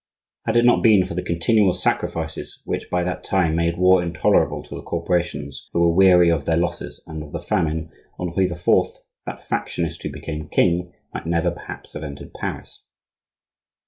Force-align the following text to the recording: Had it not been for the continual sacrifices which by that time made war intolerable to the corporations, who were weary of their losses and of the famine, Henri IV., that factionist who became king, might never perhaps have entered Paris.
Had 0.47 0.57
it 0.57 0.65
not 0.65 0.81
been 0.81 1.05
for 1.05 1.13
the 1.13 1.21
continual 1.21 1.73
sacrifices 1.73 2.63
which 2.65 2.89
by 2.89 3.03
that 3.03 3.23
time 3.23 3.55
made 3.55 3.77
war 3.77 4.01
intolerable 4.01 4.63
to 4.63 4.73
the 4.73 4.81
corporations, 4.81 5.69
who 5.73 5.79
were 5.81 5.93
weary 5.93 6.31
of 6.31 6.45
their 6.45 6.57
losses 6.57 7.03
and 7.05 7.21
of 7.21 7.31
the 7.31 7.39
famine, 7.39 7.91
Henri 8.17 8.45
IV., 8.45 8.65
that 9.27 9.47
factionist 9.47 10.01
who 10.01 10.09
became 10.09 10.49
king, 10.49 10.91
might 11.13 11.27
never 11.27 11.51
perhaps 11.51 11.93
have 11.93 12.03
entered 12.03 12.33
Paris. 12.33 12.81